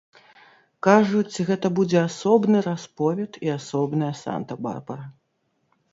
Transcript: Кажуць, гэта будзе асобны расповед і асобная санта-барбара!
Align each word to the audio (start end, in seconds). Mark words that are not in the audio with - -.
Кажуць, 0.87 1.43
гэта 1.49 1.67
будзе 1.81 1.99
асобны 2.07 2.57
расповед 2.69 3.39
і 3.49 3.53
асобная 3.59 4.11
санта-барбара! 4.25 5.05